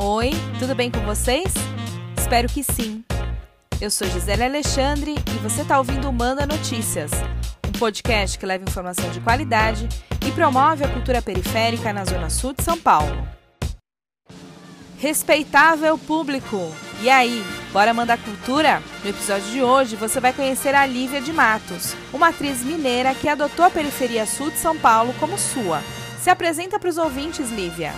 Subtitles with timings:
[0.00, 1.52] Oi, tudo bem com vocês?
[2.16, 3.02] Espero que sim.
[3.80, 7.10] Eu sou Gisele Alexandre e você está ouvindo o Manda Notícias,
[7.66, 9.88] um podcast que leva informação de qualidade
[10.24, 13.26] e promove a cultura periférica na Zona Sul de São Paulo.
[14.98, 16.72] Respeitável público!
[17.02, 18.80] E aí, bora mandar cultura?
[19.02, 23.28] No episódio de hoje você vai conhecer a Lívia de Matos, uma atriz mineira que
[23.28, 25.82] adotou a periferia sul de São Paulo como sua.
[26.20, 27.92] Se apresenta para os ouvintes, Lívia.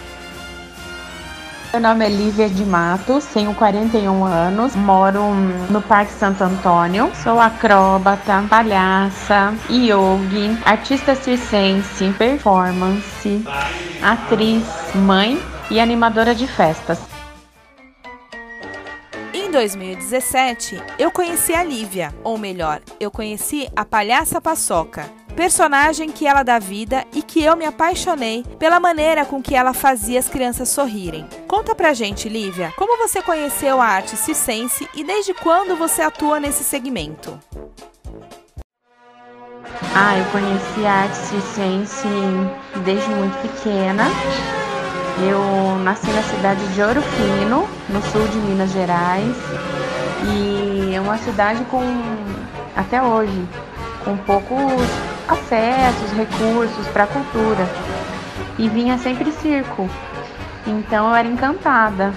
[1.73, 5.23] Meu nome é Lívia de Matos, tenho 41 anos, moro
[5.71, 13.45] no Parque Santo Antônio, sou acróbata, palhaça, yogi, artista circense, performance,
[14.03, 14.65] atriz,
[14.97, 16.99] mãe e animadora de festas.
[19.33, 26.27] Em 2017, eu conheci a Lívia, ou melhor, eu conheci a Palhaça Paçoca, personagem que
[26.27, 30.29] ela dá vida e que eu me apaixonei pela maneira com que ela fazia as
[30.29, 31.27] crianças sorrirem.
[31.47, 36.39] Conta pra gente, Lívia, como você conheceu a arte circense e desde quando você atua
[36.39, 37.39] nesse segmento?
[39.95, 42.09] Ah, eu conheci a arte circense
[42.85, 44.05] desde muito pequena.
[45.23, 49.37] Eu nasci na cidade de Ouro Fino, no sul de Minas Gerais,
[50.33, 51.83] e é uma cidade com,
[52.75, 53.47] até hoje,
[54.05, 57.67] com poucos acessos, recursos para a cultura.
[58.59, 59.89] E vinha sempre circo.
[60.67, 62.13] Então eu era encantada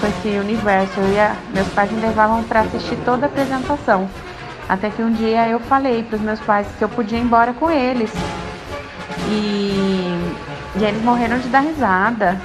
[0.00, 1.00] com esse universo.
[1.00, 4.08] Eu ia, meus pais me levavam para assistir toda a apresentação.
[4.68, 7.52] Até que um dia eu falei para os meus pais que eu podia ir embora
[7.52, 8.12] com eles.
[9.28, 10.14] E,
[10.76, 12.38] e eles morreram de dar risada.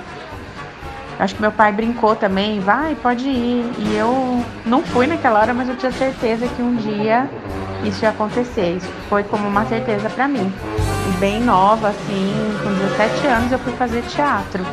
[1.19, 3.65] Acho que meu pai brincou também, vai, pode ir.
[3.79, 7.27] E eu não fui naquela hora, mas eu tinha certeza que um dia
[7.83, 8.77] isso ia acontecer.
[8.77, 10.51] Isso foi como uma certeza para mim.
[11.07, 14.63] E bem nova, assim, com 17 anos eu fui fazer teatro.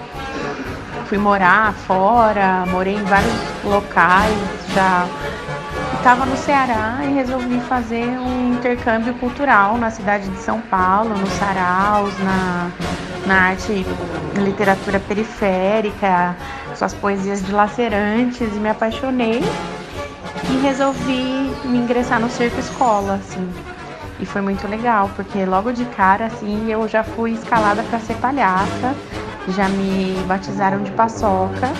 [1.06, 3.32] Fui morar fora, morei em vários
[3.64, 4.36] locais,
[4.74, 5.06] já
[5.96, 11.26] estava no Ceará e resolvi fazer um intercâmbio cultural na cidade de São Paulo, no
[11.26, 12.70] Saraus, na,
[13.26, 13.86] na arte
[14.40, 16.36] literatura periférica,
[16.74, 19.42] suas poesias dilacerantes e me apaixonei
[20.50, 23.48] e resolvi me ingressar no circo escola, assim.
[24.20, 28.14] E foi muito legal, porque logo de cara, assim, eu já fui escalada para ser
[28.16, 28.94] palhaça,
[29.48, 31.72] já me batizaram de paçoca.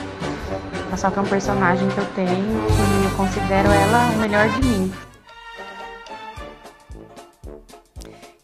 [0.90, 4.92] Paçoca é um personagem que eu tenho e eu considero ela o melhor de mim.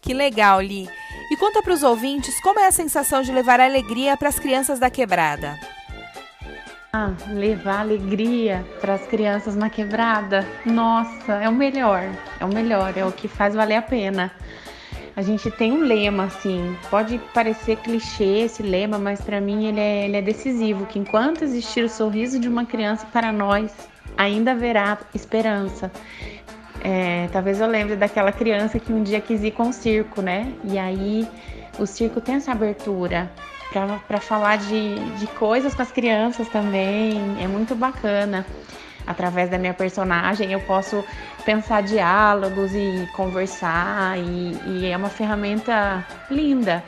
[0.01, 0.89] Que legal, Li.
[1.41, 4.91] Conta para os ouvintes como é a sensação de levar alegria para as crianças da
[4.91, 5.59] quebrada.
[6.93, 12.03] Ah, levar alegria para as crianças na quebrada, nossa, é o melhor,
[12.39, 14.31] é o melhor, é o que faz valer a pena.
[15.15, 19.79] A gente tem um lema assim, pode parecer clichê esse lema, mas para mim ele
[19.79, 23.73] é, ele é decisivo, que enquanto existir o sorriso de uma criança para nós,
[24.15, 25.91] ainda haverá esperança.
[26.83, 30.51] É, talvez eu lembre daquela criança que um dia quis ir com o circo, né?
[30.63, 31.27] E aí
[31.77, 33.31] o circo tem essa abertura
[34.07, 37.37] para falar de, de coisas com as crianças também.
[37.41, 38.45] É muito bacana.
[39.05, 41.03] Através da minha personagem, eu posso
[41.43, 46.83] pensar diálogos e conversar, e, e é uma ferramenta linda.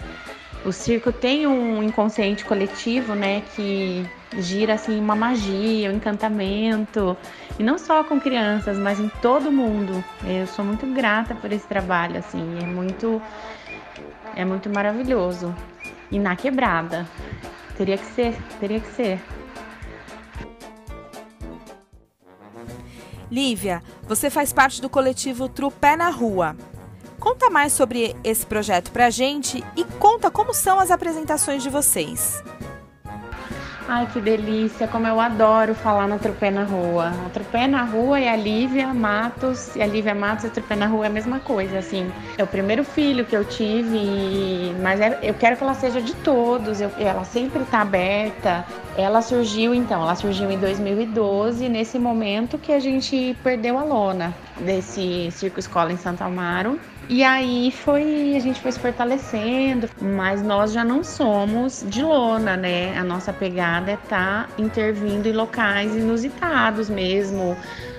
[0.63, 4.05] O circo tem um inconsciente coletivo, né, que
[4.39, 7.16] gira assim uma magia, um encantamento,
[7.59, 10.03] e não só com crianças, mas em todo mundo.
[10.25, 13.22] Eu sou muito grata por esse trabalho, assim, é muito
[14.35, 15.53] é muito maravilhoso
[16.11, 17.07] e na quebrada.
[17.77, 19.19] Teria que ser, teria que ser.
[23.31, 26.55] Lívia, você faz parte do coletivo Trupé na Rua.
[27.19, 32.43] Conta mais sobre esse projeto pra gente e conta como são as apresentações de vocês.
[33.85, 37.11] Ai, que delícia, como eu adoro falar na Trupé na Rua.
[37.25, 40.75] A Trupé na Rua e a Lívia Matos, e a Lívia Matos e a Trupé
[40.75, 42.09] na Rua é a mesma coisa, assim.
[42.38, 46.16] É o primeiro filho que eu tive, mas é, eu quero que ela seja de
[46.16, 48.66] todos, eu, ela sempre está aberta.
[48.97, 54.34] Ela surgiu, então, ela surgiu em 2012, nesse momento que a gente perdeu a lona
[54.61, 56.79] desse Circo Escola em Santa Amaro.
[57.09, 62.55] E aí foi, a gente foi se fortalecendo, mas nós já não somos de lona,
[62.55, 62.97] né?
[62.97, 67.58] A nossa pegada é estar tá intervindo em locais inusitados mesmo,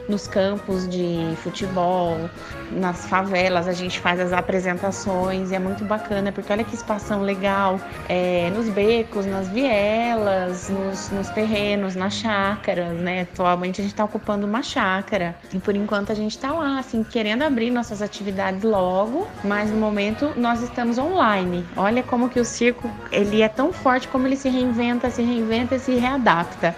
[0.09, 2.29] nos campos de futebol,
[2.71, 7.23] nas favelas, a gente faz as apresentações e é muito bacana, porque olha que espação
[7.23, 13.23] legal, é, nos becos, nas vielas, nos, nos terrenos, nas chácaras, né?
[13.23, 17.03] Atualmente a gente está ocupando uma chácara e por enquanto a gente está lá, assim,
[17.03, 21.65] querendo abrir nossas atividades logo, mas no momento nós estamos online.
[21.77, 25.77] Olha como que o circo, ele é tão forte como ele se reinventa, se reinventa
[25.77, 26.75] e se readapta.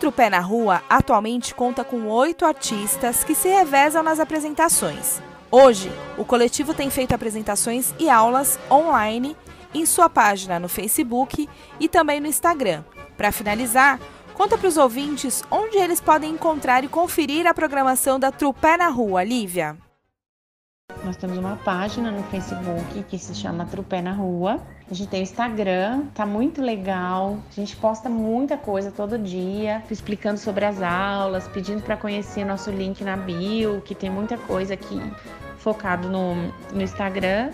[0.00, 5.20] A Trupé na Rua atualmente conta com oito artistas que se revezam nas apresentações.
[5.50, 9.36] Hoje, o coletivo tem feito apresentações e aulas online
[9.74, 11.46] em sua página no Facebook
[11.78, 12.82] e também no Instagram.
[13.14, 14.00] Para finalizar,
[14.32, 18.88] conta para os ouvintes onde eles podem encontrar e conferir a programação da Trupé na
[18.88, 19.76] Rua, Lívia.
[21.04, 24.60] Nós temos uma página no Facebook que se chama Trupé na Rua.
[24.90, 27.38] A gente tem o Instagram, tá muito legal.
[27.50, 32.70] A gente posta muita coisa todo dia, explicando sobre as aulas, pedindo para conhecer nosso
[32.70, 35.00] link na bio, que tem muita coisa aqui
[35.58, 36.34] focado no,
[36.72, 37.50] no Instagram.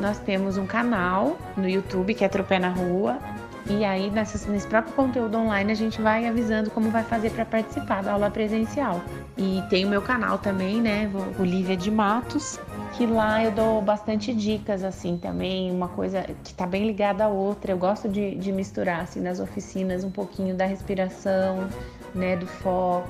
[0.00, 3.18] Nós temos um canal no YouTube que é Trupé na Rua.
[3.66, 7.46] E aí, nesse, nesse próprio conteúdo online, a gente vai avisando como vai fazer para
[7.46, 9.00] participar da aula presencial.
[9.38, 11.10] E tem o meu canal também, né?
[11.38, 12.60] O Lívia de Matos,
[12.96, 17.28] que lá eu dou bastante dicas, assim, também, uma coisa que tá bem ligada à
[17.28, 17.72] outra.
[17.72, 21.68] Eu gosto de, de misturar, assim, nas oficinas um pouquinho da respiração,
[22.14, 23.08] né, do foco,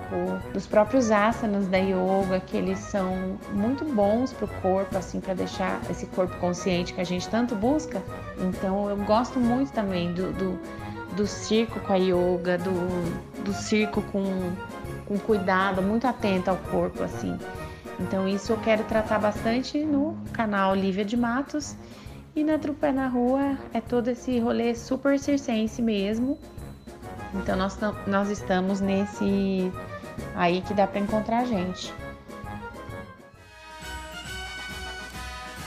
[0.54, 5.34] dos próprios asanas da yoga, que eles são muito bons para o corpo, assim, para
[5.34, 8.02] deixar esse corpo consciente que a gente tanto busca.
[8.38, 10.58] Então, eu gosto muito também do, do,
[11.14, 14.24] do circo com a yoga, do, do circo com,
[15.06, 17.38] com cuidado, muito atento ao corpo, assim.
[18.00, 21.76] Então isso eu quero tratar bastante no canal Lívia de Matos.
[22.34, 26.38] E na Trupé na Rua é todo esse rolê super circense mesmo.
[27.34, 29.70] Então nós, nós estamos nesse
[30.34, 31.92] aí que dá para encontrar a gente.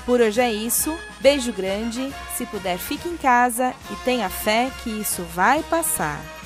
[0.06, 0.98] Por hoje é isso.
[1.20, 2.14] Beijo grande.
[2.36, 6.37] Se puder, fique em casa e tenha fé que isso vai passar.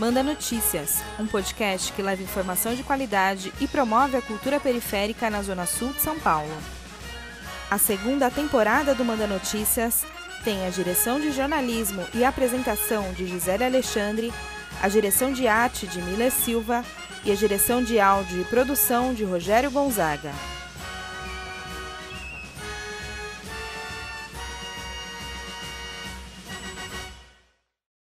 [0.00, 5.42] Manda Notícias, um podcast que leva informação de qualidade e promove a cultura periférica na
[5.42, 6.56] Zona Sul de São Paulo.
[7.70, 10.06] A segunda temporada do Manda Notícias
[10.42, 14.32] tem a direção de jornalismo e apresentação de Gisele Alexandre,
[14.80, 16.82] a direção de arte de Mila Silva
[17.22, 20.32] e a direção de áudio e produção de Rogério Gonzaga.